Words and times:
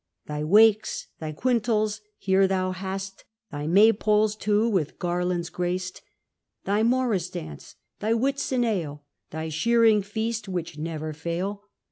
Thy 0.25 0.43
wakes, 0.43 1.09
thy 1.19 1.31
quintels, 1.31 2.01
here 2.17 2.47
thou 2.47 2.71
hast, 2.71 3.23
Thy 3.51 3.67
May 3.67 3.93
poles 3.93 4.35
too 4.35 4.67
with 4.67 4.97
garlands 4.97 5.51
graced; 5.51 6.01
Thy 6.63 6.81
Morris 6.81 7.29
dance; 7.29 7.75
thy 7.99 8.13
Whitsun 8.13 8.65
ale; 8.65 9.03
Thy 9.29 9.49
shearing 9.49 10.01
feast, 10.01 10.47
which 10.49 10.75
never 10.75 11.13
fail. 11.13 11.65